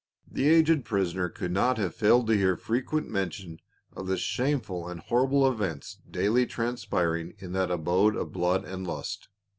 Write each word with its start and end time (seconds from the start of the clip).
the 0.27 0.49
aged 0.49 0.83
prisoner 0.83 1.29
could 1.29 1.51
not 1.51 1.77
have 1.77 1.93
failed 1.93 2.25
to 2.25 2.35
hear 2.35 2.57
fre 2.57 2.77
quent 2.77 3.05
mention 3.05 3.59
of 3.95 4.07
the 4.07 4.17
shameful 4.17 4.87
and 4.87 5.01
horrible 5.01 5.47
events 5.47 5.99
daily 6.09 6.47
transpiring 6.47 7.35
in 7.37 7.51
that 7.53 7.69
abode 7.69 8.15
of 8.15 8.31
blood 8.31 8.63
and 8.65 8.87
lust. 8.87 9.27